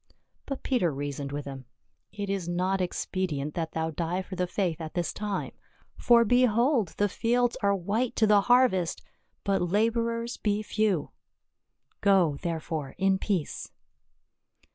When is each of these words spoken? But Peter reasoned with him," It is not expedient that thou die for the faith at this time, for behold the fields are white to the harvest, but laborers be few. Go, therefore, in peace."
But 0.47 0.63
Peter 0.63 0.91
reasoned 0.91 1.31
with 1.31 1.45
him," 1.45 1.65
It 2.11 2.27
is 2.27 2.49
not 2.49 2.81
expedient 2.81 3.53
that 3.53 3.73
thou 3.73 3.91
die 3.91 4.23
for 4.23 4.35
the 4.35 4.47
faith 4.47 4.81
at 4.81 4.95
this 4.95 5.13
time, 5.13 5.51
for 5.95 6.25
behold 6.25 6.95
the 6.97 7.07
fields 7.07 7.55
are 7.61 7.75
white 7.75 8.15
to 8.15 8.25
the 8.25 8.41
harvest, 8.41 9.03
but 9.43 9.61
laborers 9.61 10.37
be 10.37 10.63
few. 10.63 11.11
Go, 12.01 12.37
therefore, 12.41 12.95
in 12.97 13.19
peace." 13.19 13.69